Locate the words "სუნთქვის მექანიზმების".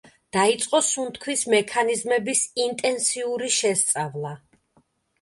0.87-2.43